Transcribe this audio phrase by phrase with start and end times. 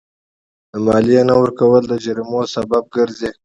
[0.71, 3.29] د مالیې نه ورکول د جریمو لامل ګرځي.